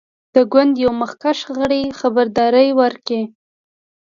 [0.35, 3.19] د ګوند یوه مخکښ غړي خبرداری ورکړ.